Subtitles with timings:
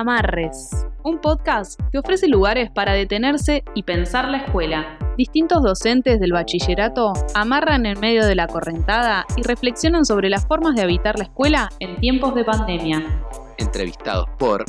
[0.00, 0.70] Amarres,
[1.02, 4.96] un podcast que ofrece lugares para detenerse y pensar la escuela.
[5.18, 10.74] Distintos docentes del bachillerato amarran en medio de la correntada y reflexionan sobre las formas
[10.74, 13.22] de habitar la escuela en tiempos de pandemia.
[13.58, 14.64] Entrevistados por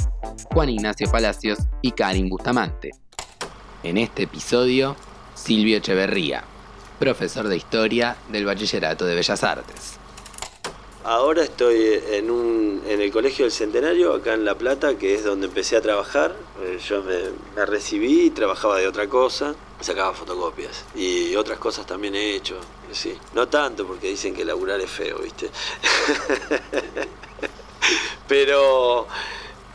[0.54, 2.92] Juan Ignacio Palacios y Karin Bustamante.
[3.84, 4.98] En este episodio,
[5.34, 6.44] Silvio Echeverría,
[7.00, 10.01] profesor de Historia del Bachillerato de Bellas Artes.
[11.04, 15.24] Ahora estoy en, un, en el Colegio del Centenario, acá en La Plata, que es
[15.24, 16.36] donde empecé a trabajar.
[16.62, 22.14] Eh, yo me, recibí y trabajaba de otra cosa, sacaba fotocopias y otras cosas también
[22.14, 22.60] he hecho.
[22.92, 23.18] Sí.
[23.34, 25.50] No tanto porque dicen que laburar es feo, ¿viste?
[28.28, 29.08] Pero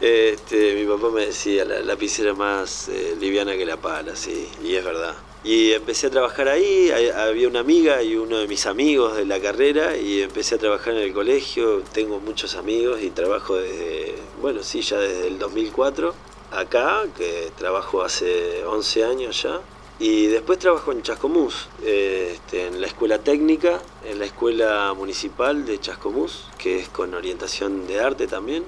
[0.00, 4.76] este, mi papá me decía, la lapicera más eh, liviana que la pala, sí, y
[4.76, 5.16] es verdad.
[5.46, 9.38] Y empecé a trabajar ahí, había una amiga y uno de mis amigos de la
[9.40, 14.64] carrera y empecé a trabajar en el colegio, tengo muchos amigos y trabajo desde, bueno,
[14.64, 16.12] sí, ya desde el 2004
[16.50, 19.60] acá, que trabajo hace 11 años ya.
[20.00, 25.78] Y después trabajo en Chascomús, este, en la escuela técnica, en la escuela municipal de
[25.78, 28.64] Chascomús, que es con orientación de arte también.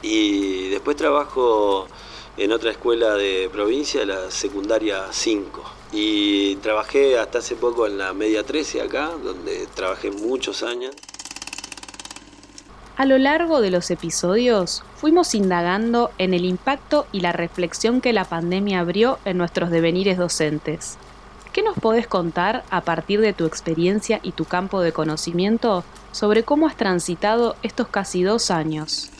[0.00, 1.86] Y después trabajo
[2.38, 8.12] en otra escuela de provincia, la secundaria 5 y trabajé hasta hace poco en la
[8.12, 10.94] Media 13 acá, donde trabajé muchos años.
[12.96, 18.12] A lo largo de los episodios fuimos indagando en el impacto y la reflexión que
[18.12, 20.96] la pandemia abrió en nuestros devenires docentes.
[21.52, 26.44] ¿Qué nos podés contar a partir de tu experiencia y tu campo de conocimiento sobre
[26.44, 29.10] cómo has transitado estos casi dos años?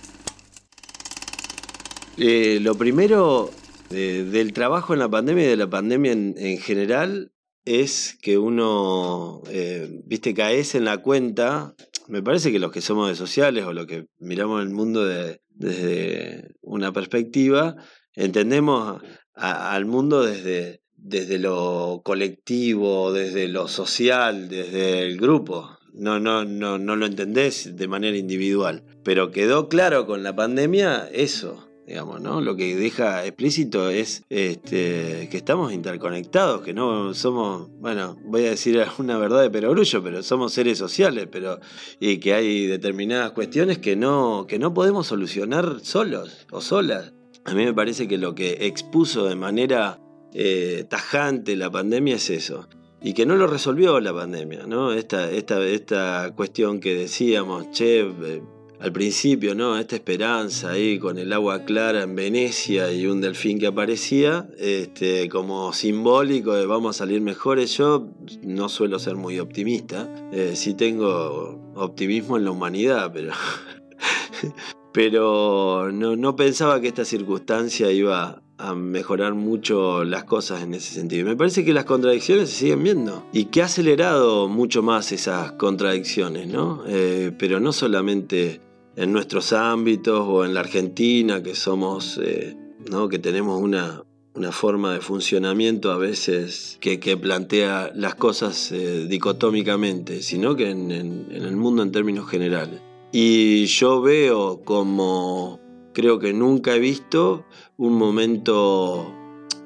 [2.20, 3.48] Eh, lo primero
[3.91, 7.30] del trabajo en la pandemia y de la pandemia en, general
[7.64, 11.77] es que uno, eh, viste, caes en la cuenta.
[12.08, 16.56] Me parece que los que somos de sociales o los que miramos el mundo desde
[16.61, 17.77] una perspectiva,
[18.14, 19.00] entendemos
[19.34, 25.78] al mundo desde, desde lo colectivo, desde lo social, desde el grupo.
[25.92, 28.83] No, no, no, no lo entendés de manera individual.
[29.05, 32.43] Pero quedó claro con la pandemia eso digamos, ¿no?
[32.43, 38.51] Lo que deja explícito es este, que estamos interconectados, que no somos, bueno, voy a
[38.51, 41.61] decir una verdad de perogrullo, pero somos seres sociales, pero
[41.99, 47.15] y que hay determinadas cuestiones que no, que no podemos solucionar solos o solas.
[47.47, 49.99] A mí me parece que lo que expuso de manera
[50.35, 52.69] eh, tajante la pandemia es eso.
[53.01, 54.93] Y que no lo resolvió la pandemia, ¿no?
[54.93, 58.43] Esta, esta, esta cuestión que decíamos, che, eh,
[58.80, 59.78] al principio, ¿no?
[59.78, 65.28] Esta esperanza ahí con el agua clara en Venecia y un delfín que aparecía, este,
[65.28, 67.77] como simbólico de vamos a salir mejores.
[67.77, 68.08] Yo
[68.42, 73.33] no suelo ser muy optimista, eh, sí tengo optimismo en la humanidad, pero,
[74.92, 80.92] pero no, no pensaba que esta circunstancia iba a mejorar mucho las cosas en ese
[80.92, 81.24] sentido.
[81.27, 85.52] Me parece que las contradicciones se siguen viendo y que ha acelerado mucho más esas
[85.52, 86.83] contradicciones, ¿no?
[86.89, 88.60] Eh, pero no solamente
[88.98, 92.57] en nuestros ámbitos o en la Argentina, que somos, eh,
[92.91, 93.09] ¿no?
[93.09, 94.03] que tenemos una,
[94.35, 100.91] una, forma de funcionamiento a veces que, plantea las cosas eh, dicotómicamente, sino que en,
[100.91, 102.81] en el mundo en términos generales.
[103.13, 105.61] Y yo veo como
[105.95, 107.45] creo que nunca he visto
[107.77, 109.14] un momento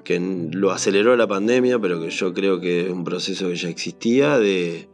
[0.05, 0.19] que
[0.53, 4.39] lo aceleró la pandemia, pero que yo creo que es un proceso que ya existía,
[4.39, 4.89] de,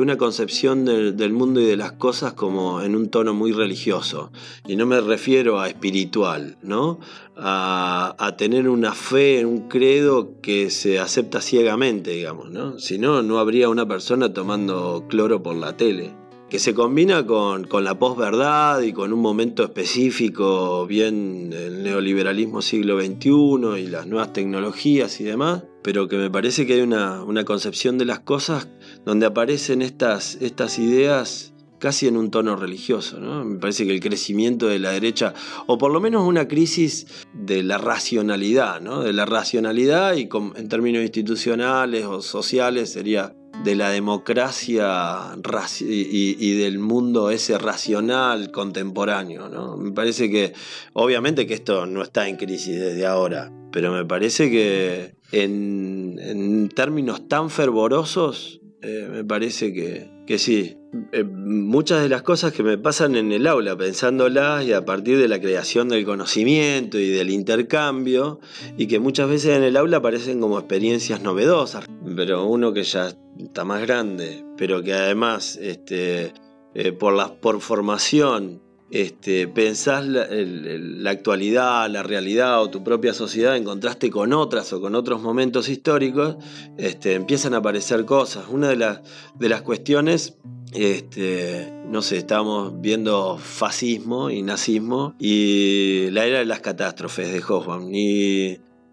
[0.00, 4.30] una concepción del mundo y de las cosas como en un tono muy religioso.
[4.66, 6.98] Y no me refiero a espiritual, ¿no?
[7.36, 12.78] A, tener una fe, un credo que se acepta ciegamente, digamos, ¿no?
[12.78, 16.21] Si no, no habría una persona tomando cloro por la tele
[16.52, 23.00] que se combina con, la posverdad y con un momento específico, bien el neoliberalismo siglo
[23.00, 27.96] XXI y las nuevas tecnologías y demás, pero que me parece que hay una, concepción
[27.96, 28.68] de las cosas
[29.06, 33.18] donde aparecen estas, estas ideas casi en un tono religioso.
[33.18, 35.32] Me parece que el crecimiento de la derecha,
[35.66, 39.00] o por lo menos una crisis de la racionalidad, ¿no?
[39.00, 43.34] de la racionalidad y en términos institucionales o sociales sería
[43.64, 45.36] de la democracia
[45.80, 49.76] y, del mundo ese racional contemporáneo.
[49.76, 50.52] Me parece que,
[50.94, 57.28] obviamente que esto no está en crisis desde ahora, pero me parece que en, términos
[57.28, 60.76] tan fervorosos, eh, me parece que, que sí.
[61.12, 65.18] Eh, muchas de las cosas que me pasan en el aula, pensándolas y a partir
[65.18, 68.40] de la creación del conocimiento y del intercambio,
[68.76, 71.86] y que muchas veces en el aula aparecen como experiencias novedosas,
[72.16, 76.32] pero uno que ya está más grande, pero que además este,
[76.74, 78.60] eh, por, la, por formación
[78.92, 84.82] este, pensás la, actualidad, la realidad o tu propia sociedad en contraste con otras o
[84.82, 86.36] con otros momentos históricos,
[86.76, 88.44] este, empiezan a aparecer cosas.
[88.50, 89.00] Una de, las,
[89.34, 90.36] de las cuestiones
[90.74, 97.42] este, no sé, estamos viendo fascismo y nazismo y la era de las catástrofes de
[97.46, 97.90] Hoffman.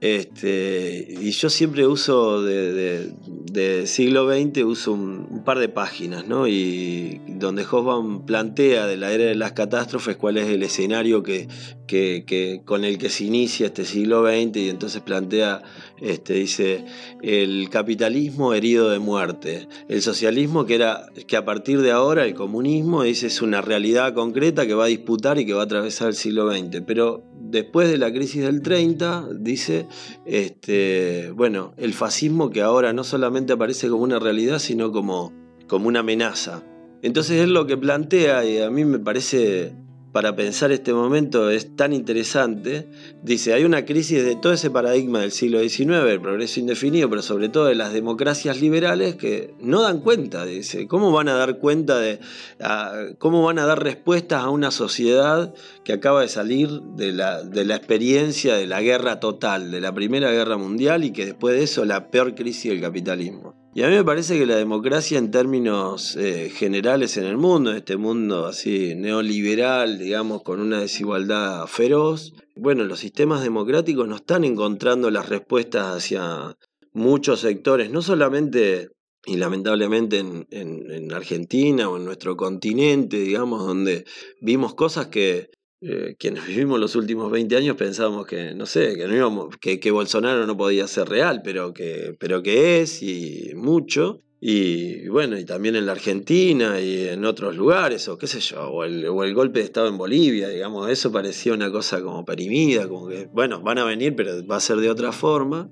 [0.01, 3.11] Este, y yo siempre uso de,
[3.85, 6.47] siglo XX, uso un, par de páginas, ¿no?
[6.47, 11.47] Y donde Hoffman plantea de la era de las catástrofes cuál es el escenario que,
[11.87, 15.63] que, con el que se inicia este siglo XX y entonces plantea,
[15.99, 16.85] este, dice,
[17.21, 22.35] el capitalismo herido de muerte, el socialismo que era, que a partir de ahora el
[22.35, 26.09] comunismo dice, es una realidad concreta que va a disputar y que va a atravesar
[26.09, 29.87] el siglo XX, pero después de la crisis del 30, dice,
[30.25, 35.33] este, bueno, el fascismo que ahora no solamente aparece como una realidad, sino como,
[35.67, 36.63] como una amenaza.
[37.01, 39.73] Entonces es lo que plantea y a mí me parece
[40.11, 42.87] para pensar este momento es tan interesante.
[43.21, 47.21] Dice, hay una crisis de todo ese paradigma del siglo XIX, el progreso indefinido, pero
[47.21, 51.59] sobre todo de las democracias liberales que no dan cuenta, dice, ¿cómo van a dar
[51.59, 52.19] cuenta de,
[53.17, 55.53] cómo van a dar respuestas a una sociedad
[55.83, 59.93] que acaba de salir de la, de la experiencia de la guerra total, de la
[59.93, 63.58] Primera Guerra Mundial y que después de eso la peor crisis del capitalismo?
[63.75, 67.69] Y a mí me parece que la democracia en términos eh, generales en el mundo,
[67.69, 74.15] en este mundo así neoliberal, digamos, con una desigualdad feroz, bueno, los sistemas democráticos no
[74.15, 76.57] están encontrando las respuestas hacia
[76.93, 78.89] muchos sectores, no solamente
[79.25, 84.05] y lamentablemente en, en Argentina o en nuestro continente, digamos, donde
[84.41, 85.51] vimos cosas que,
[85.81, 89.79] eh, quienes vivimos los últimos 20 años pensábamos que, no sé, que, no íbamos, que,
[89.79, 94.21] que, Bolsonaro no podía ser real, pero que, pero que es y mucho.
[94.41, 98.69] Y bueno, y también en la Argentina y en otros lugares, o qué sé yo,
[98.69, 102.23] o el, o el golpe de Estado en Bolivia, digamos, eso parecía una cosa como
[102.25, 105.69] perimida, como que, bueno, van a venir, pero va a ser de otra forma.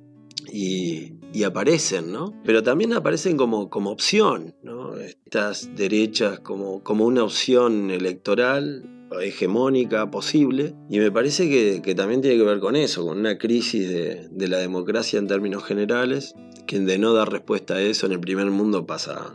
[0.52, 2.34] Y, y, aparecen, ¿no?
[2.46, 4.96] Pero también aparecen como, como opción, ¿no?
[4.96, 10.76] Estas derechas como, como una opción electoral hegemónica posible.
[10.90, 11.50] Y me parece
[11.82, 15.64] que, también tiene que ver con eso, con una crisis de, la democracia en términos
[15.64, 19.34] generales, que de no dar respuesta a eso en el primer mundo pasa,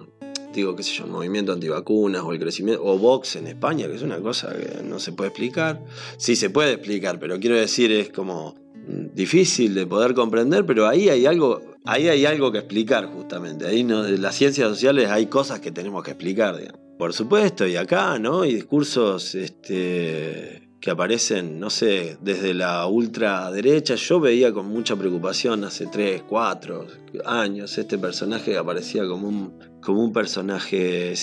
[0.55, 4.03] digo, qué sé yo, movimiento antivacunas o el crecimiento, o Vox en España, que es
[4.03, 5.85] una cosa que no se puede explicar.
[6.19, 8.55] Sí se puede explicar, pero quiero decir, es como
[9.15, 13.67] difícil de poder comprender, pero ahí hay algo, ahí hay algo que explicar justamente.
[13.67, 16.57] Ahí en las ciencias sociales hay cosas que tenemos que explicar.
[16.99, 18.45] Por supuesto, y acá, ¿no?
[18.45, 23.95] Y discursos este, que aparecen, no sé, desde la ultraderecha.
[23.97, 26.87] Yo veía con mucha preocupación hace 3, 4
[27.25, 31.15] años este personaje que aparecía como un, como un personaje,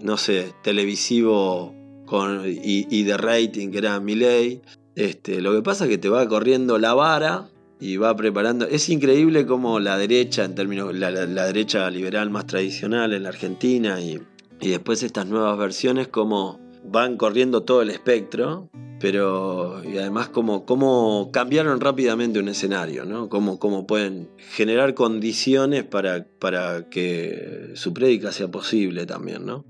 [0.00, 1.74] no sé, televisivo
[2.06, 4.62] con, y, de rating, que era Milley.
[4.94, 7.48] Este, lo que pasa es que te va corriendo la vara
[7.84, 8.66] y va preparando.
[8.66, 14.00] Es increíble cómo la derecha, en términos, la derecha liberal más tradicional en la Argentina
[14.00, 14.20] y
[14.60, 18.68] y después estas nuevas versiones como van corriendo todo el espectro,
[19.00, 23.28] pero y además como, como cambiaron rápidamente un escenario, ¿no?
[23.28, 29.64] Cómo, cómo pueden generar condiciones para, para que su prédica sea posible también, ¿no?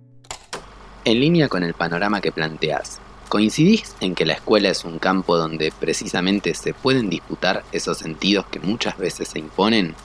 [1.05, 3.00] En línea con el panorama que planteas,
[3.35, 8.47] ¿coincidís en que la escuela es un campo donde precisamente se pueden disputar esos sentidos
[8.47, 9.97] que muchas veces se imponen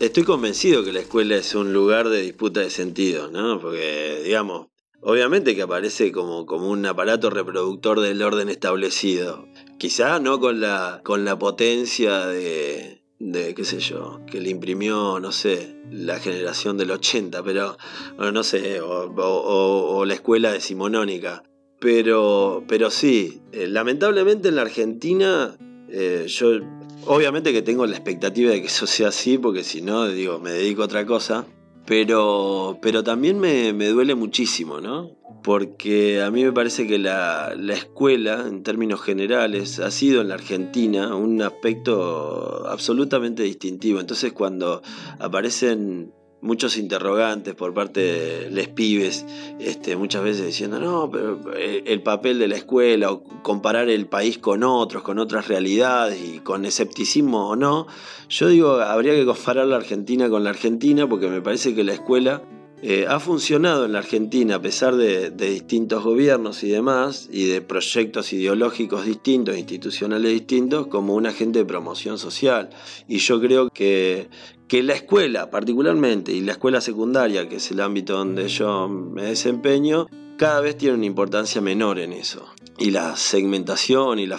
[0.00, 3.60] Estoy convencido que la escuela es un lugar de disputa de sentidos, ¿no?
[3.60, 4.68] Porque, digamos,
[5.02, 9.46] obviamente que aparece como, como un aparato reproductor del orden establecido.
[9.76, 15.20] Quizá no con la, con la potencia de, de, qué sé yo, que le imprimió,
[15.20, 17.76] no sé, la generación del 80, pero,
[18.18, 21.42] no sé, o, la escuela decimonónica.
[21.78, 25.56] Pero, pero sí, eh, lamentablemente en la Argentina,
[25.90, 26.60] eh, yo
[27.08, 30.50] Obviamente que tengo la expectativa de que eso sea así, porque si no, digo, me
[30.50, 31.46] dedico a otra cosa.
[31.86, 35.12] Pero, pero también me, duele muchísimo, ¿no?
[35.46, 40.26] Porque a mí me parece que la, la, escuela, en términos generales, ha sido en
[40.26, 44.00] la Argentina un aspecto absolutamente distintivo.
[44.00, 44.82] Entonces cuando
[45.20, 49.24] aparecen muchos interrogantes por parte de les pibes,
[49.60, 54.06] este, muchas veces diciendo, no, pero eh, el papel de la escuela, o comparar el
[54.08, 57.86] país con otros, con otras realidades y con escepticismo o no,
[58.28, 61.92] yo digo, habría que comparar la Argentina con la Argentina porque me parece que la
[61.92, 62.42] escuela
[62.82, 67.62] eh, ha funcionado en la Argentina a pesar de, distintos gobiernos y demás, y de
[67.62, 72.70] proyectos ideológicos distintos, institucionales distintos, como un agente de promoción social.
[73.08, 74.28] Y yo creo que,
[74.68, 79.24] que la escuela particularmente, y la escuela secundaria, que es el ámbito donde yo me
[79.24, 80.06] desempeño,
[80.36, 82.46] cada vez tiene una importancia menor en eso.
[82.78, 84.38] Y la segmentación y la...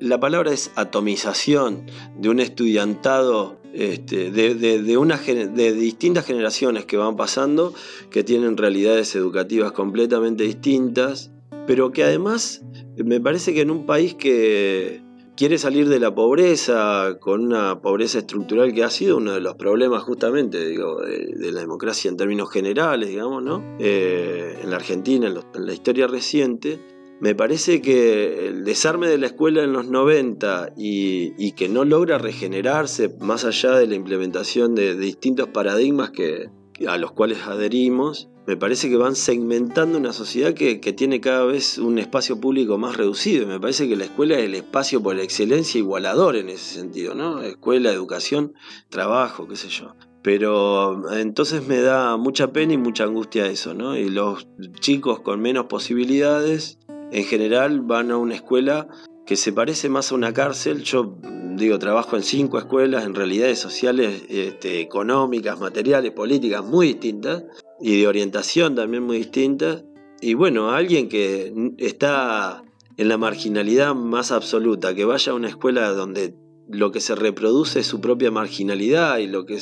[0.00, 7.74] La palabra es atomización de un estudiantado este, de, de, distintas generaciones que van pasando,
[8.10, 11.30] que tienen realidades educativas completamente distintas,
[11.66, 12.62] pero que además
[12.96, 15.02] me parece que en un país que
[15.36, 19.54] quiere salir de la pobreza, con una pobreza estructural que ha sido uno de los
[19.54, 23.62] problemas justamente digo, de, la democracia en términos generales, digamos, ¿no?
[23.78, 26.80] Eh, en la Argentina, en la historia reciente,
[27.22, 32.18] me parece que el desarme de la escuela en los 90 y, que no logra
[32.18, 36.50] regenerarse más allá de la implementación de, distintos paradigmas que,
[36.84, 41.78] a los cuales adherimos, me parece que van segmentando una sociedad que, tiene cada vez
[41.78, 43.46] un espacio público más reducido.
[43.46, 47.40] Me parece que la escuela es el espacio por excelencia igualador en ese sentido, ¿no?
[47.42, 48.54] Escuela, educación,
[48.88, 49.94] trabajo, qué sé yo.
[50.24, 53.96] Pero entonces me da mucha pena y mucha angustia eso, ¿no?
[53.96, 54.48] Y los
[54.80, 56.80] chicos con menos posibilidades
[57.12, 58.88] en general van a una escuela
[59.26, 60.82] que se parece más a una cárcel.
[60.82, 61.18] Yo
[61.56, 67.44] digo, trabajo en cinco escuelas en realidades sociales, este, económicas, materiales, políticas muy distintas
[67.80, 69.84] y de orientación también muy distintas.
[70.20, 72.62] Y bueno, alguien que está
[72.96, 76.34] en la marginalidad más absoluta, que vaya a una escuela donde
[76.68, 79.58] lo que se reproduce es su propia marginalidad y lo que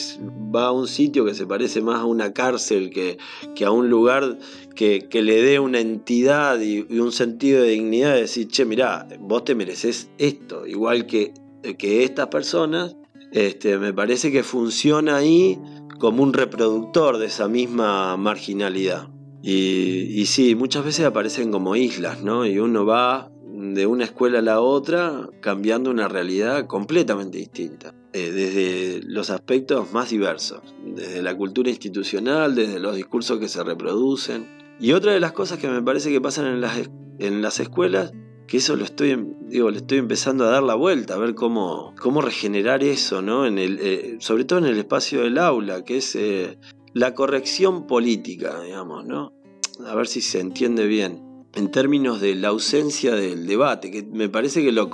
[0.55, 3.19] va a un sitio que se parece más a una cárcel que,
[3.55, 4.39] que a un lugar
[4.75, 9.45] que, le dé una entidad y, un sentido de dignidad de decir, che, mirá, vos
[9.45, 11.35] te mereces esto, igual que,
[11.79, 12.97] que estas personas,
[13.33, 15.59] este, me parece que funciona ahí
[15.99, 19.09] como un reproductor de esa misma marginalidad.
[19.43, 22.47] Y, y sí, muchas veces aparecen como islas, ¿no?
[22.47, 23.31] Y uno va
[23.61, 29.93] de una escuela a la otra cambiando una realidad completamente distinta, eh, desde los aspectos
[29.93, 34.49] más diversos, desde la cultura institucional, desde los discursos que se reproducen.
[34.81, 36.89] Y otra de las cosas que me parece que pasan en las,
[37.19, 38.13] en las escuelas,
[38.47, 41.95] que eso lo estoy, digo, le estoy empezando a dar la vuelta, a ver cómo,
[42.01, 43.47] cómo regenerar eso, ¿no?
[43.47, 46.59] En el, eh, sobre todo en el espacio del aula, que es eh,
[46.95, 49.35] la corrección política, digamos, ¿no?
[49.87, 54.29] A ver si se entiende bien en términos de la ausencia del debate, que me
[54.29, 54.91] parece que lo,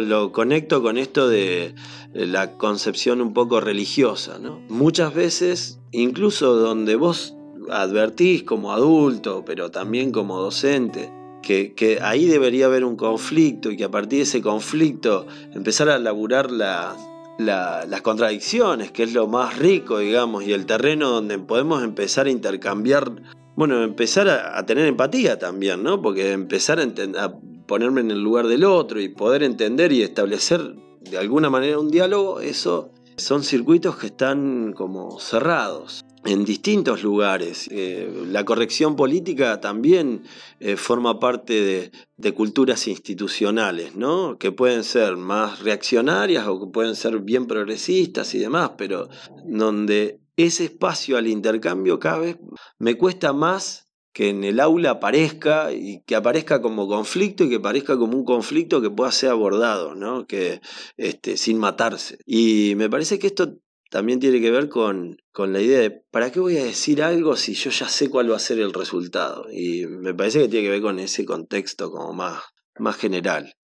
[0.00, 1.74] lo conecto con esto de
[2.12, 4.38] la concepción un poco religiosa.
[4.68, 7.34] Muchas veces, incluso donde vos
[7.70, 11.10] advertís como adulto, pero también como docente,
[11.42, 15.98] que, ahí debería haber un conflicto y que a partir de ese conflicto empezar a
[15.98, 16.96] laburar la,
[17.38, 22.30] las contradicciones, que es lo más rico, digamos, y el terreno donde podemos empezar a
[22.30, 23.10] intercambiar
[23.56, 26.00] bueno, empezar a, tener empatía también, ¿no?
[26.00, 27.32] Porque empezar a,
[27.66, 31.90] ponerme en el lugar del otro y poder entender y establecer de alguna manera un
[31.90, 37.68] diálogo, eso son circuitos que están como cerrados en distintos lugares.
[37.70, 40.22] Eh, la corrección política también
[40.58, 44.36] eh, forma parte de, de, culturas institucionales, ¿no?
[44.38, 49.08] que pueden ser más reaccionarias o que pueden ser bien progresistas y demás, pero
[49.44, 52.38] donde ese espacio al intercambio cada vez
[52.78, 57.56] me cuesta más que en el aula aparezca y que aparezca como conflicto y que
[57.56, 60.26] aparezca como un conflicto que pueda ser abordado, ¿no?
[60.26, 60.60] Que
[60.96, 62.18] este, sin matarse.
[62.26, 63.58] Y me parece que esto
[63.90, 67.36] también tiene que ver con, con, la idea de ¿para qué voy a decir algo
[67.36, 69.46] si yo ya sé cuál va a ser el resultado?
[69.52, 72.42] Y me parece que tiene que ver con ese contexto como más,
[72.78, 73.54] más general.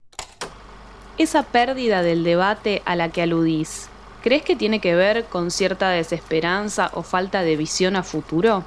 [1.19, 3.89] Esa pérdida del debate a la que aludís,
[4.27, 8.65] ¿Crees que tiene que ver con cierta desesperanza o falta de visión a futuro?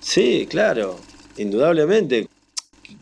[0.00, 0.96] Sí, claro,
[1.36, 2.26] indudablemente.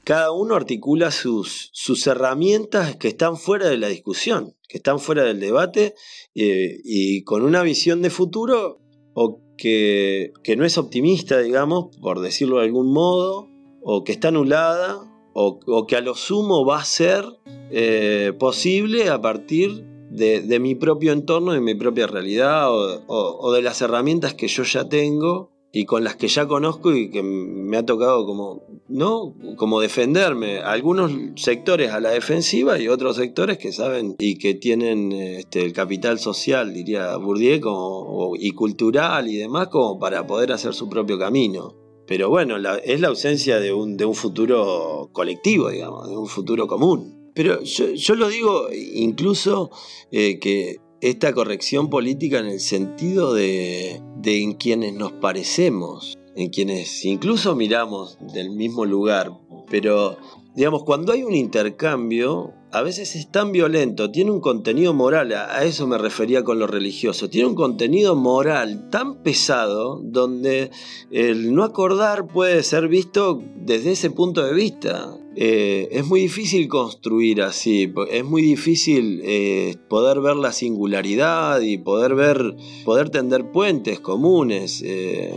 [0.04, 5.24] Cada uno articula sus, sus herramientas que están fuera de la discusión, que están fuera
[5.24, 5.94] del debate
[6.34, 8.82] eh, y con una visión de futuro
[9.14, 13.48] o que, que no es optimista, digamos, por decirlo de algún modo,
[13.82, 17.24] o que está anulada o, que a lo sumo va a ser
[17.70, 23.82] eh, posible a partir de, mi propio entorno, de mi propia realidad o, de las
[23.82, 27.84] herramientas que yo ya tengo y con las que ya conozco y que me ha
[27.84, 29.34] tocado como, ¿no?
[29.58, 30.60] como defenderme.
[30.60, 35.74] Algunos sectores a la defensiva y otros sectores que saben y que tienen este, el
[35.74, 41.85] capital social, diría Bourdieu, y cultural y demás, como para poder hacer su propio camino.
[42.06, 46.66] Pero bueno, es la ausencia de un, de un, futuro colectivo, digamos, de un futuro
[46.66, 47.32] común.
[47.34, 49.70] Pero yo, lo digo incluso
[50.10, 56.48] eh, que esta corrección política en el sentido de, de en quienes nos parecemos, en
[56.50, 59.32] quienes incluso miramos del mismo lugar,
[59.68, 60.16] pero
[60.56, 65.64] digamos, cuando hay un intercambio, a veces es tan violento, tiene un contenido moral, a
[65.64, 70.70] eso me refería con lo religioso, tiene un contenido moral tan pesado donde
[71.10, 75.14] el no acordar puede ser visto desde ese punto de vista.
[75.38, 81.76] Eh, es muy difícil construir así, es muy difícil eh, poder ver la singularidad y
[81.76, 84.82] poder ver, poder tender puentes comunes.
[84.82, 85.34] Eh,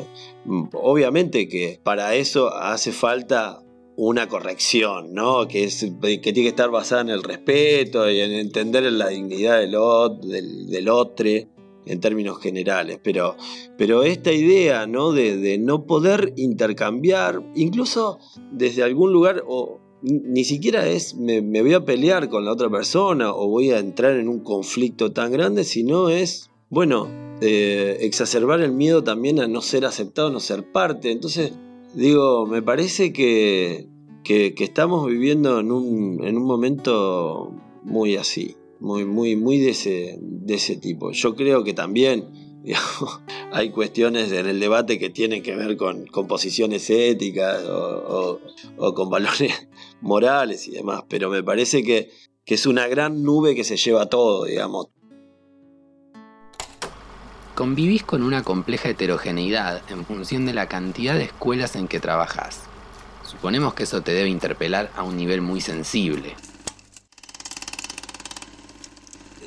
[0.71, 3.61] obviamente que para eso hace falta
[4.01, 5.45] una corrección, ¿no?
[5.49, 10.89] Que, tiene que estar basada en el respeto y en entender la dignidad del, del,
[10.89, 12.97] otro en términos generales.
[13.03, 13.35] Pero,
[13.77, 15.11] pero esta idea ¿no?
[15.11, 18.19] De, no poder intercambiar, incluso
[18.53, 23.33] desde algún lugar, o ni siquiera es me, voy a pelear con la otra persona
[23.33, 27.09] o voy a entrar en un conflicto tan grande, sino es, bueno,
[27.41, 31.11] eh, exacerbar el miedo también a no ser aceptado, no ser parte.
[31.11, 31.51] Entonces,
[31.93, 33.87] Digo, me parece que,
[34.25, 37.51] estamos viviendo en un, en un, momento
[37.83, 41.11] muy así, muy, muy, muy de ese, de ese tipo.
[41.11, 42.29] Yo creo que también
[43.51, 48.39] hay cuestiones en el debate que tienen que ver con, con posiciones éticas o,
[48.93, 49.67] con valores
[50.01, 52.11] morales y demás, pero me parece que,
[52.45, 54.89] que es una gran nube que se lleva todo, digamos
[57.59, 62.61] convivís con una compleja heterogeneidad en función de la cantidad de escuelas en que trabajás.
[63.29, 66.37] Suponemos que eso te debe interpelar a un nivel muy sensible.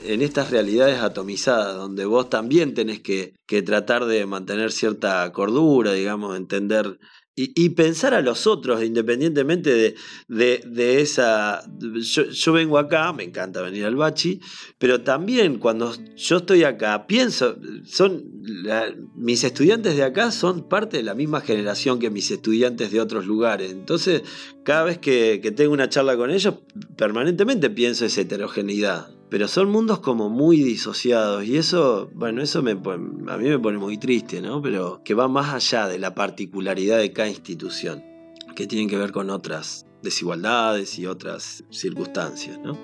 [0.04, 3.32] En estas realidades atomizadas, donde vos también tenés que,
[3.64, 6.98] tratar de mantener cierta cordura, digamos, entender
[7.34, 9.94] y, pensar a los otros, independientemente
[10.28, 11.62] de, esa...
[11.80, 14.40] Yo, vengo acá, me encanta venir al Bachi,
[14.76, 18.42] pero también cuando yo estoy acá, pienso, son
[19.16, 23.24] mis estudiantes de acá son parte de la misma generación que mis estudiantes de otros
[23.24, 23.72] lugares.
[23.72, 24.22] Entonces,
[24.62, 26.56] cada vez que, que tengo una charla con ellos,
[26.96, 32.72] permanentemente pienso esa heterogeneidad pero son mundos como muy disociados y eso, bueno, eso me,
[32.72, 34.60] a mí me pone muy triste, ¿no?
[34.60, 38.04] Pero que va más allá de la particularidad de cada institución,
[38.54, 42.76] que tienen que ver con otras desigualdades y otras circunstancias, ¿no?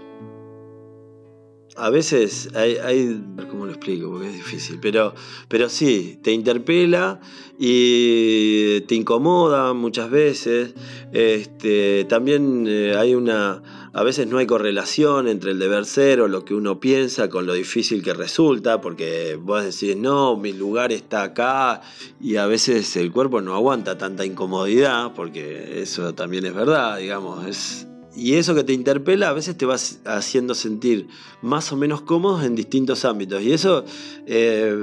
[1.76, 4.10] A veces hay, hay ¿cómo lo explico?
[4.10, 5.14] Porque es difícil, pero,
[5.48, 7.20] pero sí, te interpela
[7.58, 10.72] y te incomoda muchas veces.
[11.12, 16.28] Este, también eh, hay una a veces no hay correlación entre el deber ser o
[16.28, 20.92] lo que uno piensa con lo difícil que resulta, porque vos decís, no, mi lugar
[20.92, 21.80] está acá,
[22.20, 27.46] y a veces el cuerpo no aguanta tanta incomodidad, porque eso también es verdad, digamos,
[27.46, 27.86] es...
[28.16, 31.06] Y eso que te interpela a veces te va haciendo sentir
[31.40, 33.42] más o menos cómodos en distintos ámbitos.
[33.42, 33.84] Y eso
[34.26, 34.74] eh,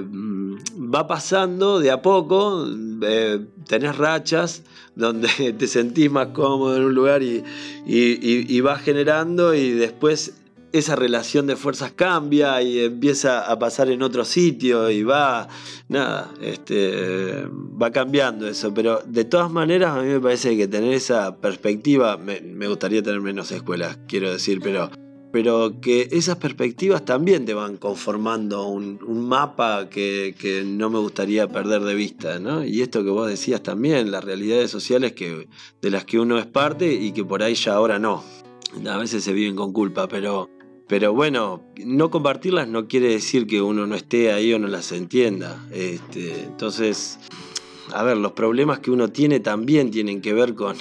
[0.73, 2.65] va pasando de a poco,
[3.01, 4.63] eh, tenés rachas
[4.95, 7.43] donde te sentís más cómodo en un lugar y,
[7.85, 10.33] y, vas generando y después
[10.71, 15.47] esa relación de fuerzas cambia y empieza a pasar en otro sitio y va,
[15.87, 17.47] nada, este,
[17.81, 18.73] va cambiando eso.
[18.73, 23.01] Pero de todas maneras a mí me parece que tener esa perspectiva, me, me gustaría
[23.01, 24.89] tener menos escuelas, quiero decir, pero
[25.35, 31.81] pero que esas perspectivas también te van conformando un, mapa que, no me gustaría perder
[31.81, 32.63] de vista, ¿no?
[32.63, 35.49] Y esto que vos decías también, las realidades sociales que,
[35.81, 38.23] de las que uno es parte y que por ahí ya ahora no.
[38.89, 40.49] A veces se viven con culpa, pero,
[40.87, 44.93] pero bueno, no compartirlas no quiere decir que uno no esté ahí o no las
[44.93, 45.67] entienda.
[45.69, 47.19] Este, entonces,
[47.93, 50.77] a ver, los problemas que uno tiene también tienen que ver con,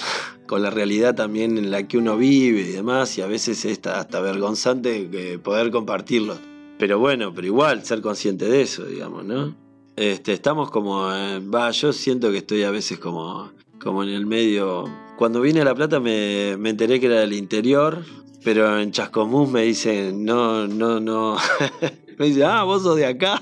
[0.47, 3.87] con la realidad también en la que uno vive y demás, y a veces es
[3.87, 6.39] hasta vergonzante poder compartirlo.
[6.79, 9.55] Pero bueno, pero igual ser consciente de eso, digamos, ¿no?
[9.97, 14.85] Este, estamos como, va, yo siento que estoy a veces como, como en el medio.
[15.17, 18.05] Cuando vine a La Plata me, me enteré que era del interior,
[18.43, 21.37] pero en Chascomús me dicen, no, no, no.
[22.19, 23.41] me dicen, ah, vos sos de acá.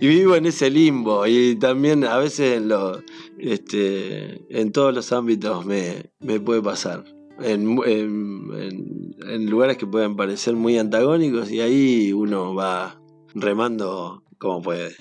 [0.00, 3.00] Y vivo en ese limbo y también a veces en, lo,
[3.38, 7.04] este, en todos los ámbitos me, puede pasar.
[7.42, 13.00] En, en, lugares que pueden parecer muy antagónicos y ahí uno va
[13.34, 14.94] remando como puede.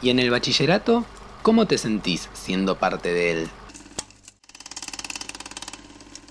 [0.00, 1.04] ¿Y en el bachillerato?
[1.42, 3.48] ¿Cómo te sentís siendo parte de él?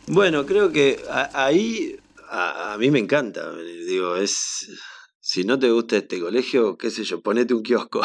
[0.08, 1.02] Bueno, creo que
[1.34, 1.98] ahí
[2.30, 3.54] a, mí me encanta.
[3.56, 4.70] Digo, es.
[5.20, 8.02] Si no te gusta este colegio, qué sé yo, ponete un kiosco.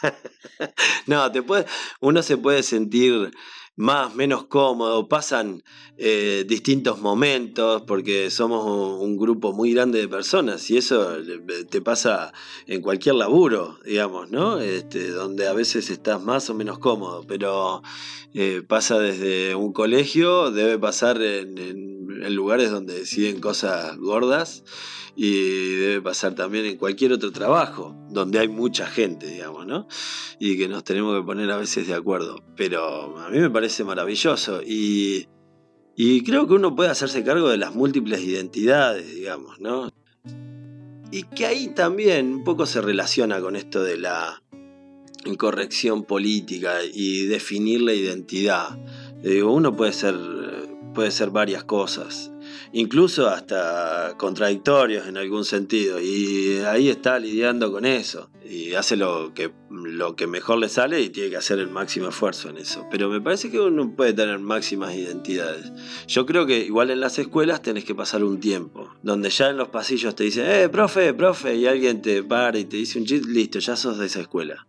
[1.06, 1.66] no, te puede,
[2.00, 3.30] uno se puede sentir
[3.76, 5.64] más, menos cómodo, pasan
[5.96, 11.16] eh, distintos momentos porque somos un grupo muy grande de personas y eso
[11.68, 12.32] te pasa
[12.66, 14.60] en cualquier laburo, digamos, ¿no?
[14.60, 17.82] Este, donde a veces estás más o menos cómodo, pero
[18.32, 24.62] eh, pasa desde un colegio, debe pasar en, en lugares donde deciden cosas gordas
[25.16, 29.86] y debe pasar también en cualquier otro trabajo donde hay mucha gente, digamos, ¿no?
[30.38, 32.42] Y que nos tenemos que poner a veces de acuerdo.
[32.56, 35.28] Pero a mí me parece maravilloso y,
[35.96, 39.92] y creo que uno puede hacerse cargo de las múltiples identidades, digamos, ¿no?
[41.10, 44.42] Y que ahí también un poco se relaciona con esto de la
[45.24, 48.76] incorrección política y definir la identidad.
[49.22, 50.16] Digo, uno puede ser,
[50.92, 52.32] puede ser varias cosas
[52.72, 56.00] incluso hasta contradictorios en algún sentido.
[56.00, 58.30] Y ahí está lidiando con eso.
[58.48, 62.08] Y hace lo que, lo que mejor le sale y tiene que hacer el máximo
[62.08, 62.86] esfuerzo en eso.
[62.90, 65.72] Pero me parece que uno puede tener máximas identidades.
[66.06, 68.92] Yo creo que igual en las escuelas tenés que pasar un tiempo.
[69.02, 72.64] Donde ya en los pasillos te dicen, eh, profe, profe, y alguien te para y
[72.64, 74.66] te dice un chiste, listo, ya sos de esa escuela.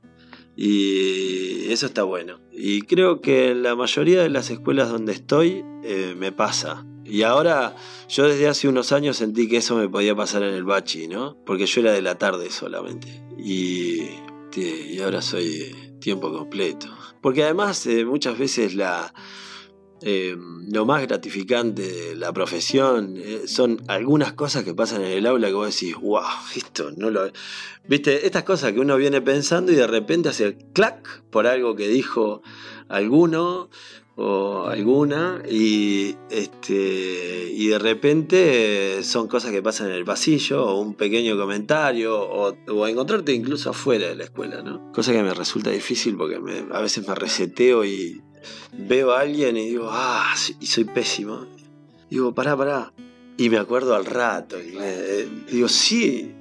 [0.56, 2.40] Y eso está bueno.
[2.52, 6.86] Y creo que en la mayoría de las escuelas donde estoy eh, me pasa.
[7.06, 7.76] Y ahora,
[8.10, 11.38] yo desde hace unos años sentí que eso me podía pasar en el bachi, ¿no?
[11.46, 13.24] Porque yo era de la tarde solamente.
[13.38, 14.02] Y,
[14.56, 16.88] y ahora soy tiempo completo.
[17.22, 19.14] Porque además eh, muchas veces la,
[20.02, 20.36] eh,
[20.72, 25.48] lo más gratificante de la profesión eh, son algunas cosas que pasan en el aula
[25.48, 26.22] que vos decís, wow,
[26.56, 27.32] esto no lo...
[27.88, 31.88] Viste, estas cosas que uno viene pensando y de repente hace clac por algo que
[31.88, 32.42] dijo
[32.90, 33.70] alguno
[34.18, 40.80] o alguna y este y de repente son cosas que pasan en el pasillo o
[40.80, 45.70] un pequeño comentario o, encontrarte incluso afuera de la escuela no cosa que me resulta
[45.70, 46.40] difícil porque
[46.72, 48.22] a veces me reseteo y
[48.72, 51.46] veo a alguien y digo ah y soy pésimo
[52.10, 52.94] digo pará pará
[53.38, 54.56] y me acuerdo al rato
[55.52, 56.32] digo sí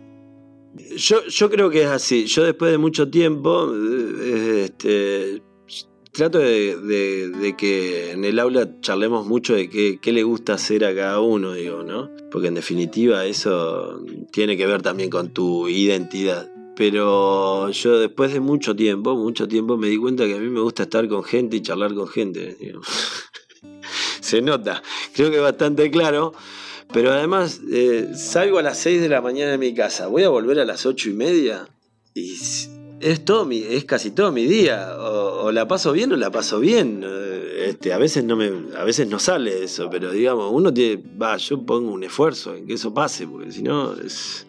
[0.96, 2.26] yo, yo creo que es así.
[2.26, 5.42] Yo después de mucho tiempo eh, este
[6.14, 11.20] trato de, que en el aula charlemos mucho de qué, le gusta hacer a cada
[11.20, 12.08] uno, digo, ¿no?
[12.30, 14.00] Porque en definitiva eso
[14.30, 16.48] tiene que ver también con tu identidad.
[16.76, 20.60] Pero yo después de mucho tiempo, mucho tiempo, me di cuenta que a mí me
[20.60, 22.56] gusta estar con gente y charlar con gente.
[24.20, 24.82] Se nota,
[25.14, 26.32] creo que es bastante claro.
[26.92, 30.28] Pero además, eh, salgo a las 6 de la mañana de mi casa, voy a
[30.28, 31.68] volver a las 8 y media
[32.14, 32.36] y
[33.04, 34.96] es todo mi, es casi todo mi día.
[34.98, 37.04] O, la paso bien o la paso bien.
[37.04, 41.02] Eh, este, a veces no me, a veces no sale eso, pero digamos, uno tiene,
[41.20, 44.46] va, yo pongo un esfuerzo en que eso pase, porque si no es,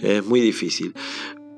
[0.00, 0.94] es muy difícil.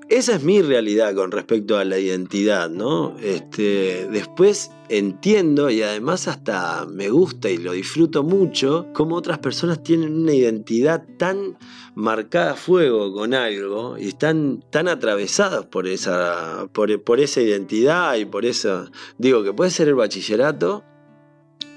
[0.08, 3.14] Esa es mi realidad con respecto a la identidad, ¿no?
[3.22, 9.84] Este, después entiendo y además hasta me gusta y lo disfruto mucho cómo otras personas
[9.84, 11.56] tienen una identidad tan
[11.94, 18.16] marcada a fuego con algo y están tan atravesadas por esa, por, por esa identidad
[18.16, 20.84] y por esa, digo que puede ser el bachillerato,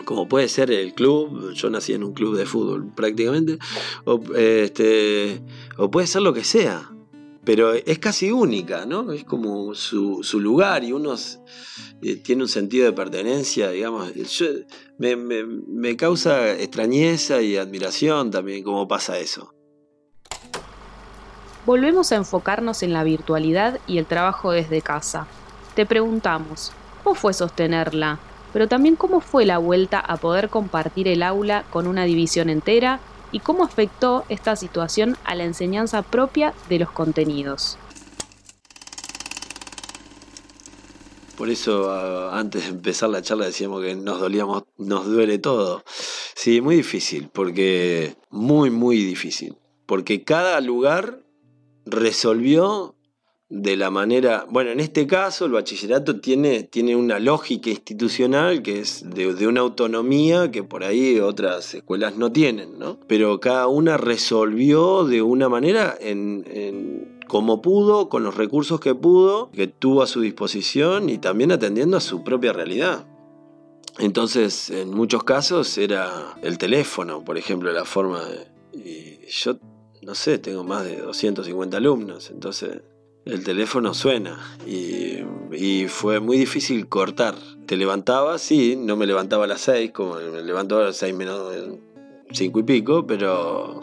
[0.05, 3.57] como puede ser el club, yo nací en un club de fútbol prácticamente,
[4.05, 5.41] o, este,
[5.77, 6.93] o puede ser lo que sea
[7.45, 9.11] pero es casi única, ¿no?
[9.11, 11.15] Es como su, lugar y uno
[12.01, 14.11] eh, tiene un sentido de pertenencia, digamos.
[14.97, 19.53] me, causa extrañeza y admiración también cómo pasa eso.
[21.65, 25.27] Volvemos a enfocarnos en la virtualidad y el trabajo desde casa.
[25.75, 28.19] Te preguntamos, ¿cómo fue sostenerla?
[28.51, 32.99] Pero también cómo fue la vuelta a poder compartir el aula con una división entera
[33.31, 37.77] y cómo afectó esta situación a la enseñanza propia de los contenidos.
[41.37, 45.83] Por eso antes de empezar la charla decíamos que nos dolíamos, nos duele todo.
[46.35, 49.55] Sí, muy difícil, porque muy, muy difícil.
[49.85, 51.22] Porque cada lugar
[51.85, 52.95] resolvió
[53.53, 58.79] de la manera, bueno, en este caso el bachillerato tiene, tiene una lógica institucional que
[58.79, 62.97] es de, una autonomía que por ahí otras escuelas no tienen, ¿no?
[63.07, 69.51] Pero cada una resolvió de una manera en, como pudo, con los recursos que pudo,
[69.51, 73.05] que tuvo a su disposición y también atendiendo a su propia realidad.
[73.99, 78.47] Entonces, en muchos casos era el teléfono, por ejemplo, la forma de...
[78.73, 79.59] Y yo,
[80.05, 82.81] no sé, tengo más de 250 alumnos, entonces
[83.25, 84.37] el teléfono suena
[84.67, 85.21] y,
[85.87, 87.35] fue muy difícil cortar.
[87.67, 91.13] Te levantabas, sí, no me levantaba a las 6, como me levantaba a las 6
[91.13, 91.53] menos
[92.31, 93.79] 5 y pico, pero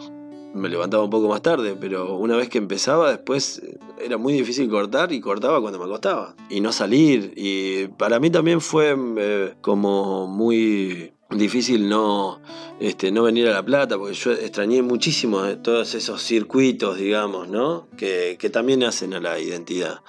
[0.53, 3.61] me levantaba un poco más tarde, pero una vez que empezaba después
[3.99, 6.35] era muy difícil cortar y cortaba cuando me acostaba.
[6.49, 7.33] Y no salir.
[7.35, 12.41] Y para mí también fue eh, como muy difícil no,
[12.79, 17.87] este, no venir a La Plata, porque yo extrañé muchísimo todos esos circuitos, digamos, ¿no?
[17.97, 20.01] Que, también hacen a la identidad.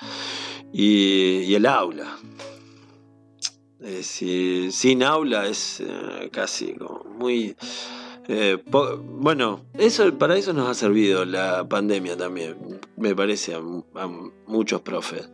[0.72, 2.18] Y, el aula.
[4.00, 7.56] sin aula es eh, casi como muy...
[8.28, 12.56] Eh, bueno, eso, para eso nos ha servido la pandemia también,
[12.96, 13.60] me parece, a,
[14.46, 15.28] muchos profes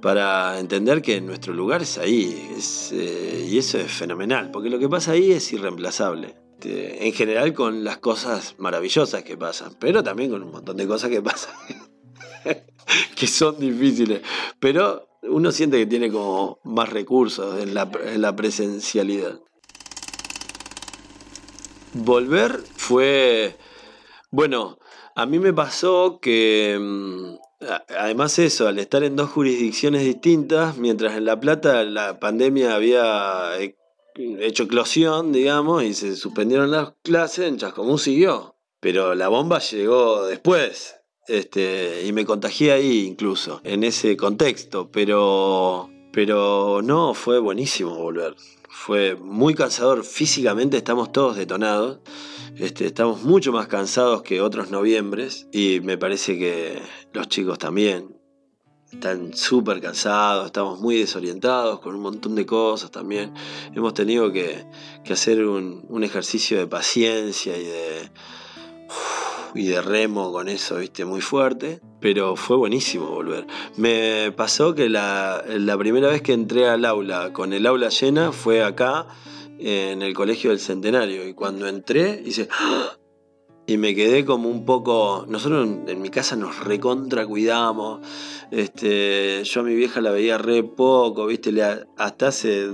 [0.00, 2.54] para entender que nuestro lugar es ahí.
[2.92, 6.36] Eh, y eso es fenomenal, porque lo que pasa ahí es irreemplazable.
[6.58, 10.88] Este, en general con las cosas maravillosas que pasan, pero también con un montón de
[10.88, 11.54] cosas que pasan
[13.14, 14.22] que son difíciles.
[14.58, 19.40] Pero uno siente que tiene como más recursos en la, en la presencialidad.
[21.92, 23.56] Volver fue...
[24.32, 24.78] Bueno,
[25.14, 31.16] a mí me pasó que mm, Además eso, al estar en dos jurisdicciones distintas, mientras
[31.16, 33.76] en La Plata la pandemia había eh,
[34.14, 38.54] hecho eclosión, digamos, y se suspendieron las clases, en Chascomús siguió.
[38.80, 40.94] Pero la bomba llegó después.
[41.26, 44.90] Este, y me contagié ahí incluso, en ese contexto.
[44.90, 48.36] Pero, pero no, fue buenísimo volver.
[48.68, 50.04] Fue muy cansador.
[50.04, 51.98] Físicamente estamos todos detonados.
[52.56, 56.80] Este, estamos mucho más cansados que otros noviembres y me parece que
[57.12, 58.18] los chicos también
[58.92, 63.34] están súper cansados, estamos muy desorientados con un montón de cosas también.
[63.74, 64.64] Hemos tenido que,
[65.10, 68.10] hacer un, ejercicio de paciencia y de,
[69.54, 73.46] y de remo con eso, viste, muy fuerte, pero fue buenísimo volver.
[73.76, 78.32] Me pasó que la, la primera vez que entré al aula con el aula llena
[78.32, 79.06] fue acá
[79.58, 81.26] en el colegio del centenario.
[81.26, 82.48] Y cuando entré, hice.
[82.50, 82.98] ¡Ah!
[83.68, 85.26] Y me quedé como un poco.
[85.28, 88.00] Nosotros en, mi casa nos recontra cuidamos.
[88.50, 91.52] Este, yo a mi vieja la veía re poco, ¿viste?
[91.98, 92.70] hasta hace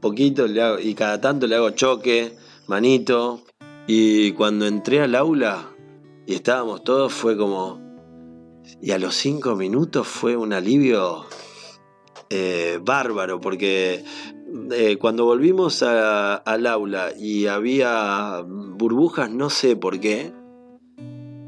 [0.00, 3.44] poquito le hago, y cada tanto le hago choque, manito.
[3.86, 5.70] Y cuando entré al aula
[6.26, 7.80] y estábamos todos, fue como.
[8.82, 11.24] Y a los cinco minutos fue un alivio
[12.28, 14.04] eh, bárbaro, porque
[14.72, 20.32] eh, cuando volvimos al aula y había burbujas, no sé por qué,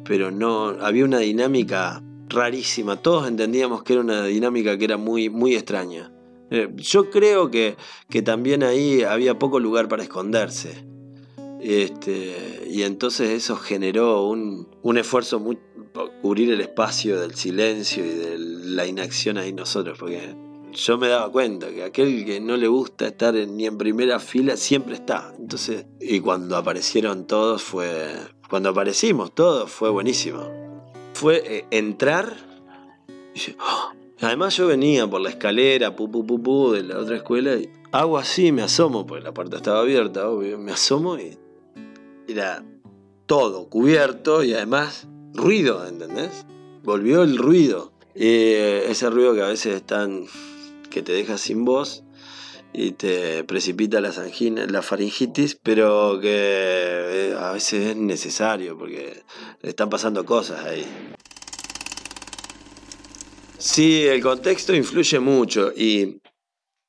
[0.04, 2.96] pero no, había una dinámica rarísima.
[2.96, 6.12] Todos entendíamos que era una dinámica que era muy, muy extraña.
[6.50, 7.76] Eh, yo creo que,
[8.08, 10.84] que, también ahí había poco lugar para esconderse.
[11.60, 15.58] Este, y entonces eso generó un, un esfuerzo muy,
[15.92, 20.34] por cubrir el espacio del silencio y de la inacción ahí nosotros, porque
[20.72, 24.56] yo me daba cuenta que aquel que no le gusta estar ni en primera fila
[24.56, 25.34] siempre está.
[25.38, 28.14] Entonces, y cuando aparecieron todos fue,
[28.48, 30.48] cuando aparecimos todos fue buenísimo.
[31.14, 32.50] Fue eh, entrar
[33.58, 33.92] ¡oh!
[34.20, 37.70] Además yo venía por la escalera, pu, pu, pu, pu, de la otra escuela, y
[37.90, 41.38] hago así, me asomo, porque la puerta estaba abierta, obvio, me asomo y
[42.28, 42.62] era
[43.24, 46.44] todo cubierto y además ruido, ¿entendés?
[46.82, 47.92] Volvió el ruido.
[48.14, 50.26] Eh, ese ruido que a veces es tan
[50.90, 52.04] que te deja sin voz
[52.72, 54.12] y te precipita la,
[54.68, 59.22] la faringitis, pero que eh, a veces es necesario porque
[59.62, 60.86] están pasando cosas ahí.
[63.58, 66.20] Sí, el contexto influye mucho y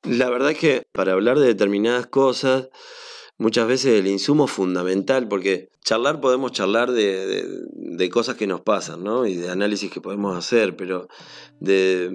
[0.03, 2.69] la verdad es que para hablar de determinadas cosas,
[3.37, 8.61] muchas veces el insumo es fundamental porque charlar podemos charlar de, de cosas que nos
[8.61, 9.25] pasan, ¿no?
[9.25, 11.07] Y de análisis que podemos hacer, pero
[11.59, 12.09] de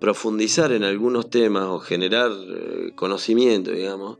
[0.00, 4.18] profundizar en algunos temas o generar eh, conocimiento, digamos,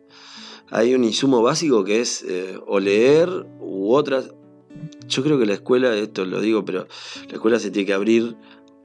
[0.71, 3.29] hay un insumo básico que es eh, o leer
[3.61, 4.33] u otras.
[5.09, 6.87] Yo creo que la escuela, esto lo digo, pero
[7.27, 8.37] la escuela se tiene que abrir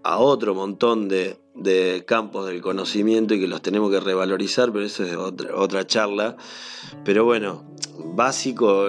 [0.06, 4.86] a otro montón de, de campos del conocimiento y que los tenemos que revalorizar, pero
[4.86, 6.38] eso es otra, otra charla.
[7.04, 7.63] Pero bueno,
[7.98, 8.86] básico,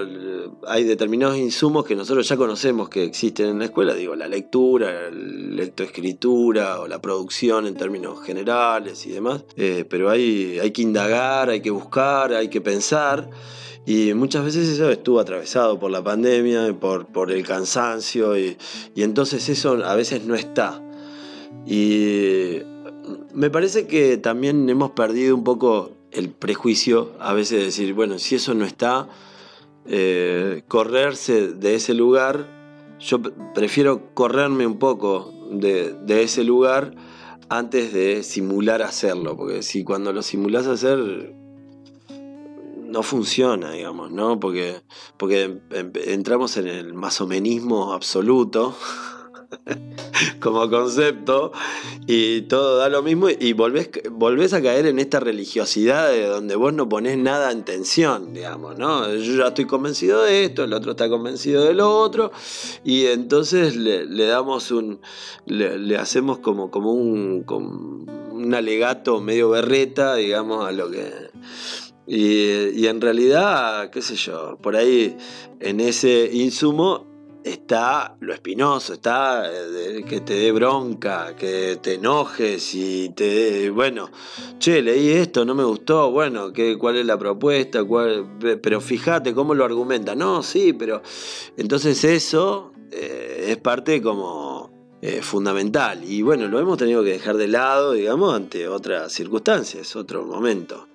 [0.66, 5.10] hay determinados insumos que nosotros ya conocemos que existen en la escuela, digo, la lectura,
[5.10, 10.82] la lectoescritura o la producción en términos generales y demás, eh, pero hay, hay que
[10.82, 13.30] indagar, hay que buscar, hay que pensar.
[13.86, 18.58] Y muchas veces eso estuvo atravesado por la pandemia, por, por el cansancio, y,
[18.94, 20.82] y entonces eso a veces no está.
[21.66, 22.58] Y
[23.34, 28.18] me parece que también hemos perdido un poco el prejuicio a veces de decir, bueno,
[28.18, 29.08] si eso no está,
[29.86, 33.20] eh, correrse de ese lugar, yo
[33.54, 36.94] prefiero correrme un poco de, ese lugar
[37.48, 41.34] antes de simular hacerlo, porque si cuando lo simulas hacer
[42.86, 44.40] no funciona, digamos, ¿no?
[44.40, 44.80] Porque,
[45.18, 45.58] porque
[46.06, 48.74] entramos en el masomenismo absoluto
[50.40, 51.52] como concepto
[52.06, 56.56] y todo da lo mismo y volvés, volvés a caer en esta religiosidad de donde
[56.56, 59.12] vos no ponés nada en tensión, digamos, ¿no?
[59.14, 62.32] Yo ya estoy convencido de esto, el otro está convencido de lo otro
[62.84, 65.00] y entonces le, damos un,
[65.46, 67.44] le, hacemos como, como un,
[68.30, 71.26] un alegato medio berreta, digamos, a lo que...
[72.08, 75.16] Y en realidad, qué sé yo, por ahí
[75.58, 77.15] en ese insumo
[77.46, 83.70] está lo espinoso, está eh, que te dé bronca, que te enojes y te dé,
[83.70, 84.10] bueno,
[84.58, 87.84] che, leí esto, no me gustó, bueno, ¿qué, ¿cuál es la propuesta?
[88.62, 91.02] pero fíjate cómo lo argumenta, no, sí, pero
[91.56, 97.36] entonces eso eh, es parte como eh, fundamental y bueno, lo hemos tenido que dejar
[97.36, 100.88] de lado, digamos, ante otras circunstancias, otro momento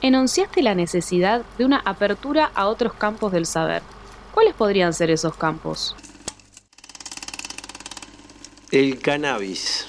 [0.00, 3.82] enunciaste la necesidad de una apertura a otros campos del saber.
[4.32, 5.96] ¿Cuáles podrían ser esos campos?
[8.70, 9.86] El cannabis.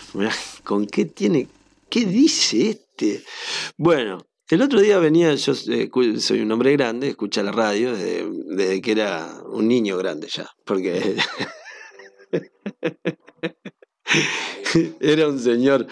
[0.63, 1.47] ¿Con qué tiene?
[1.89, 3.23] ¿Qué dice este?
[3.77, 8.81] Bueno, el otro día venía, yo eh, soy un hombre grande, escucha la radio desde,
[8.81, 11.17] que era un niño grande ya, porque
[14.99, 15.87] era un señor.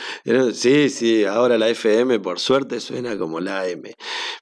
[0.53, 3.83] sí, sí, ahora la FM por suerte suena como la AM,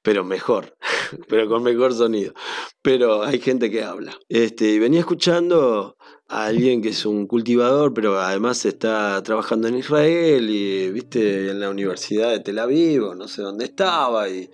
[0.01, 0.77] pero mejor,
[1.27, 2.33] pero con mejor sonido.
[2.81, 4.17] Pero hay gente que habla.
[4.29, 9.77] Este, y venía escuchando a alguien que es un cultivador, pero además está trabajando en
[9.77, 14.49] Israel y, viste, en la Universidad de Tel Aviv, no sé dónde estaba, y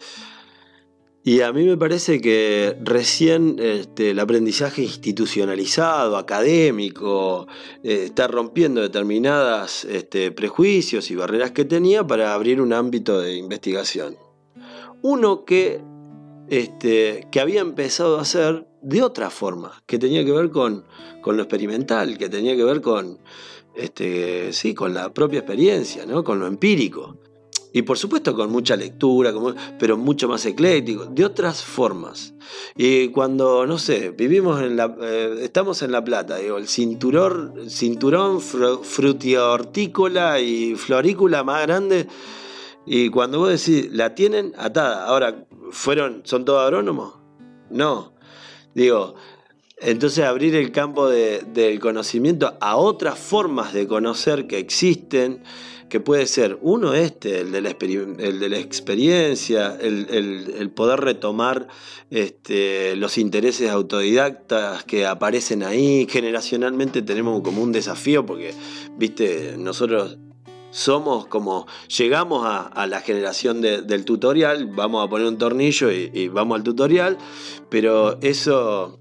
[1.24, 7.48] y a mí me parece que recién este, el aprendizaje institucionalizado, académico,
[7.84, 13.36] eh, está rompiendo determinadas este, prejuicios y barreras que tenía para abrir un ámbito de
[13.36, 14.18] investigación.
[15.04, 15.82] Uno que,
[16.50, 20.86] este, que había empezado a hacer de otra forma, que tenía que ver con,
[21.22, 23.20] con lo experimental, que tenía que ver con,
[24.52, 26.24] sí, con la propia experiencia, ¿no?
[26.24, 27.18] con lo empírico.
[27.74, 29.34] Y por supuesto con mucha lectura,
[29.80, 32.34] pero mucho más ecléctico, de otras formas.
[32.76, 34.94] Y cuando, no sé, vivimos en la.
[35.02, 42.08] Eh, estamos en La Plata, digo, el cinturón, cinturón frutihortícola y florícola más grande.
[42.86, 45.06] Y cuando vos decís, la tienen atada.
[45.06, 47.14] Ahora, ¿fueron, son todos agrónomos?
[47.70, 48.12] No.
[48.74, 49.16] Digo,
[49.78, 55.42] entonces abrir el campo del conocimiento a otras formas de conocer que existen
[55.92, 61.68] que puede ser uno este, el de la, el de la experiencia, el, poder retomar
[62.10, 66.08] este, los intereses autodidactas que aparecen ahí.
[66.10, 68.54] Generacionalmente tenemos como un desafío porque,
[68.98, 70.18] viste, nosotros
[70.70, 76.56] somos como, llegamos a, la generación del tutorial, vamos a poner un tornillo y, vamos
[76.56, 77.18] al tutorial,
[77.68, 78.98] pero eso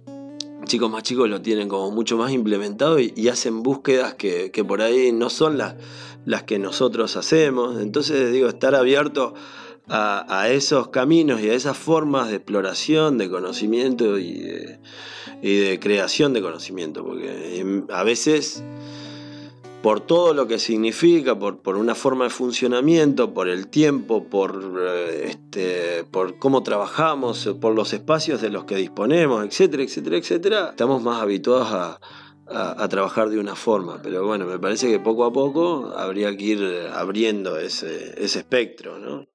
[0.64, 4.82] chicos más chicos lo tienen como mucho más implementado y, hacen búsquedas que, que, por
[4.82, 5.76] ahí no son las
[6.24, 7.80] las que nosotros hacemos.
[7.80, 9.34] Entonces, digo, estar abierto
[9.88, 14.40] a, esos caminos y a esas formas de exploración, de conocimiento y
[15.42, 18.62] de, creación de conocimiento, porque a veces
[19.82, 24.78] por todo lo que significa, por, por, una forma de funcionamiento, por el tiempo, por,
[24.78, 30.68] eh, este, por cómo trabajamos, por los espacios de los que disponemos, etcétera, etcétera, etcétera,
[30.70, 32.00] estamos más habituados a,
[32.50, 34.00] a, trabajar de una forma.
[34.02, 39.26] Pero bueno, me parece que poco a poco habría que ir abriendo ese, espectro, ¿no?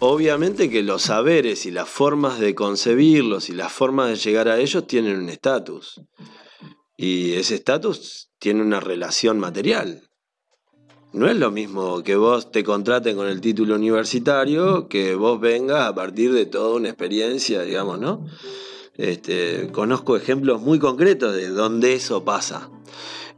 [0.00, 4.58] Obviamente que los saberes y las formas de concebirlos y las formas de llegar a
[4.58, 6.00] ellos tienen un estatus.
[6.96, 10.02] Y ese estatus tiene una relación material.
[11.12, 15.88] No es lo mismo que vos te contraten con el título universitario que vos vengas
[15.88, 18.26] a partir de toda una experiencia, digamos, ¿no?
[18.96, 22.70] Este, conozco ejemplos muy concretos de donde eso pasa.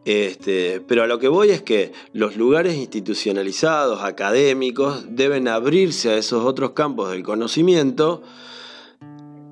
[0.05, 6.17] Este, pero a lo que voy es que los lugares institucionalizados, académicos, deben abrirse a
[6.17, 8.23] esos otros campos del conocimiento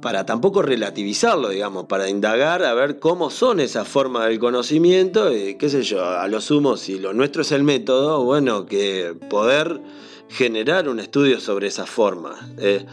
[0.01, 5.57] para tampoco relativizarlo, digamos, para indagar a ver cómo son esas formas del conocimiento y
[5.57, 9.81] qué sé yo, a lo sumo, si lo nuestro es el método, bueno, que poder
[10.29, 12.39] generar un estudio sobre esas formas.
[12.59, 12.85] Eh,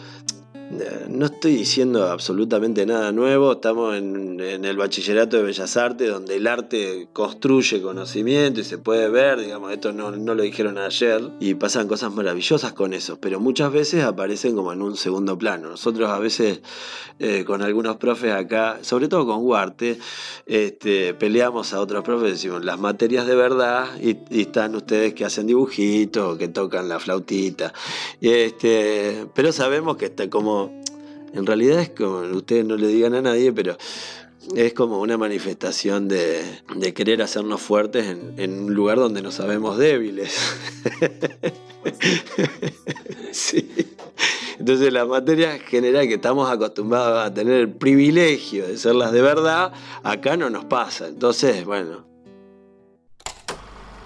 [1.10, 6.48] no estoy diciendo absolutamente nada nuevo, estamos en, el bachillerato de Bellas Artes, donde el
[6.48, 11.88] arte construye conocimiento y se puede ver, digamos, esto no, lo dijeron ayer, y pasan
[11.88, 15.70] cosas maravillosas con eso, pero muchas veces aparecen como en un segundo plano.
[15.70, 16.62] Nosotros a veces
[17.20, 20.00] eh, con algunos profes acá, sobre todo con Huarte,
[20.46, 25.48] este, peleamos a otros profes, decimos las materias de verdad, y, están ustedes que hacen
[25.48, 27.74] dibujitos, que tocan la flautita,
[28.22, 30.61] este, pero sabemos que está como
[31.34, 33.78] en realidad es como ustedes no le digan a nadie, pero
[34.56, 36.42] es como una manifestación de,
[36.96, 40.36] querer hacernos fuertes en, un lugar donde nos sabemos débiles.
[44.60, 49.22] Entonces la materia general que estamos acostumbrados a tener el privilegio de ser las de
[49.22, 49.74] verdad,
[50.04, 51.08] acá no nos pasa.
[51.08, 52.06] Entonces, bueno.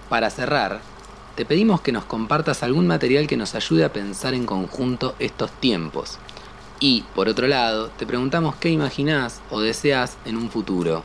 [0.09, 0.81] Para cerrar,
[1.35, 5.51] te pedimos que nos compartas algún material que nos ayude a pensar en conjunto estos
[5.59, 6.19] tiempos
[6.79, 11.03] y, por otro lado, te preguntamos qué imaginás o deseas en un futuro.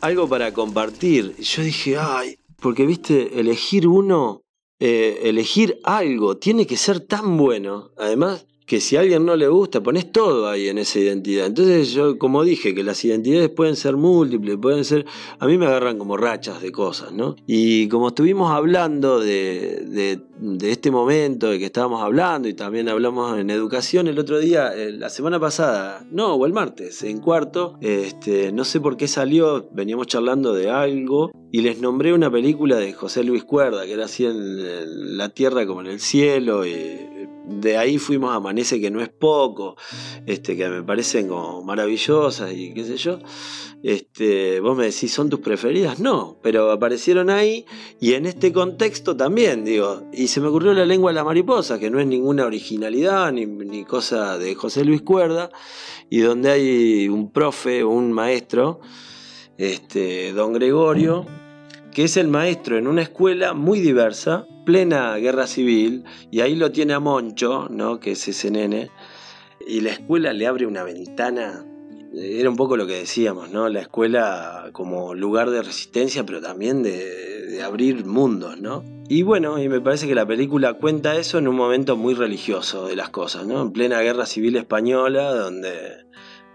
[0.00, 1.36] Algo para compartir.
[1.36, 4.42] Yo dije, ay, porque viste, elegir uno,
[4.80, 7.90] eh, elegir algo, tiene que ser tan bueno.
[7.96, 11.46] Además, que si a alguien no le gusta, pones todo ahí en esa identidad.
[11.46, 15.06] Entonces yo, como dije, que las identidades pueden ser múltiples, pueden ser,
[15.38, 17.34] a mí me agarran como rachas de cosas, ¿no?
[17.46, 23.38] Y como estuvimos hablando de, de, este momento de que estábamos hablando y también hablamos
[23.38, 27.78] en educación el otro día, eh, la semana pasada, no, o el martes, en cuarto,
[27.80, 32.76] este, no sé por qué salió, veníamos charlando de algo y les nombré una película
[32.76, 37.17] de José Luis Cuerda, que era así en la tierra como en el cielo y
[37.46, 39.76] de ahí fuimos a Amanece, que no es poco,
[40.26, 43.18] este, que me parecen como maravillosas y qué sé yo.
[43.82, 46.00] Este, vos me decís, ¿son tus preferidas?
[46.00, 47.64] No, pero aparecieron ahí
[48.00, 51.78] y en este contexto también, digo, y se me ocurrió La lengua de la mariposa,
[51.78, 55.50] que no es ninguna originalidad ni, ni cosa de José Luis Cuerda,
[56.10, 58.80] y donde hay un profe, un maestro,
[59.58, 61.26] este, don Gregorio,
[61.92, 66.70] que es el maestro en una escuela muy diversa, plena guerra civil, y ahí lo
[66.70, 67.98] tiene a Moncho, ¿no?
[68.00, 68.90] que es ese nene,
[69.66, 71.64] y la escuela le abre una ventana.
[72.12, 73.70] Era un poco lo que decíamos, ¿no?
[73.70, 78.84] La escuela como lugar de resistencia, pero también de, abrir mundos, ¿no?
[79.08, 82.86] Y bueno, y me parece que la película cuenta eso en un momento muy religioso
[82.86, 83.62] de las cosas, ¿no?
[83.62, 86.04] En plena guerra civil española, donde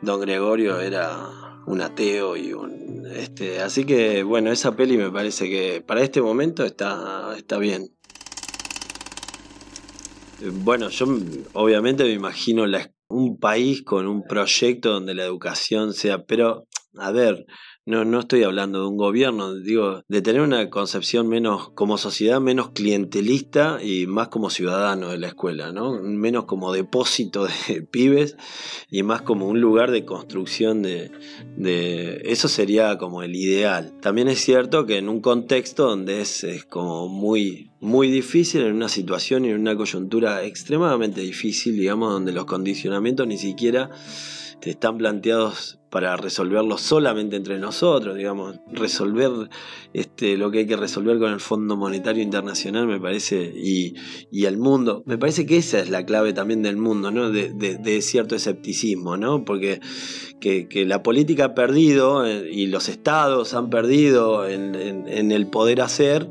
[0.04, 1.30] don Gregorio era
[1.66, 6.22] un ateo y un este, así que bueno, esa peli me parece que para este
[6.22, 7.92] momento está, está bien.
[10.52, 11.06] Bueno, yo
[11.54, 12.66] obviamente me imagino
[13.08, 16.68] un país con un proyecto donde la educación sea, pero
[16.98, 17.46] a ver,
[17.86, 22.40] no, no estoy hablando de un gobierno, digo, de tener una concepción menos, como sociedad,
[22.40, 26.02] menos clientelista y más como ciudadano de la escuela, ¿no?
[26.02, 28.38] Menos como depósito de pibes
[28.90, 31.12] y más como un lugar de construcción de,
[32.24, 33.94] eso sería como el ideal.
[34.02, 38.76] También es cierto que en un contexto donde es, es como muy, muy difícil, en
[38.76, 43.90] una situación y en una coyuntura extremadamente difícil, digamos, donde los condicionamientos ni siquiera
[44.62, 49.30] están planteados para resolverlo solamente entre nosotros, digamos, resolver
[49.94, 53.94] este, lo que hay que resolver con el Fondo Monetario Internacional, me parece, y,
[54.32, 55.04] el mundo.
[55.06, 57.30] Me parece que esa es la clave también del mundo, ¿no?
[57.30, 59.46] De, cierto escepticismo, ¿no?
[59.46, 59.82] Porque
[60.42, 65.80] que, la política ha perdido eh, y los estados han perdido en, en el poder
[65.82, 66.28] hacer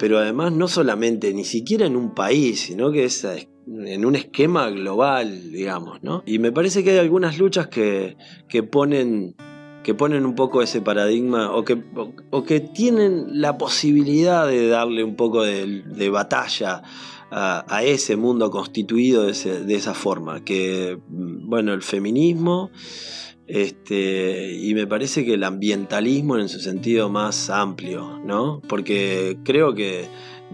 [0.00, 3.26] pero además no solamente, ni siquiera en un país, sino que es
[3.66, 6.22] en un esquema global, digamos, ¿no?
[6.26, 8.16] Y me parece que hay algunas luchas que,
[8.70, 9.34] ponen
[9.82, 11.82] que ponen un poco ese paradigma o que,
[12.30, 16.82] o, que tienen la posibilidad de darle un poco de, batalla
[17.30, 22.70] a, ese mundo constituido de, de, esa forma, que, bueno, el feminismo
[23.52, 28.62] este, y me parece que el ambientalismo en su sentido más amplio, ¿no?
[28.68, 30.06] Porque creo que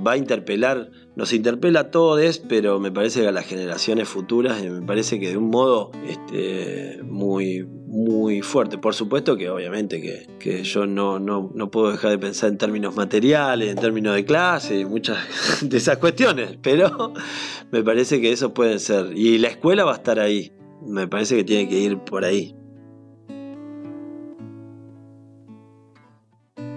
[0.05, 4.63] va a interpelar nos interpela a todos, pero me parece que a las generaciones futuras,
[4.63, 8.77] me parece que de un modo este, muy, muy fuerte.
[8.77, 12.95] Por supuesto que obviamente que, yo no, no, no, puedo dejar de pensar en términos
[12.97, 15.19] materiales, en términos de clase y muchas
[15.63, 17.15] de esas cuestiones, pero
[17.73, 19.17] me parece que eso pueden ser.
[19.17, 20.53] Y la escuela va a estar ahí,
[20.87, 22.55] me parece que tiene que ir por ahí.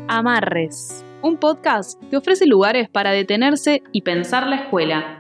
[0.08, 5.20] Amarres un podcast que ofrece lugares para detenerse y pensar la escuela.